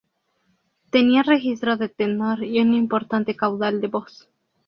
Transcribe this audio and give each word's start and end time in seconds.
Tenía 0.89 1.21
registro 1.21 1.77
de 1.77 1.87
tenor 1.87 2.41
y 2.43 2.59
un 2.59 2.73
importante 2.73 3.35
caudal 3.35 3.81
de 3.81 3.87
voz. 3.89 4.27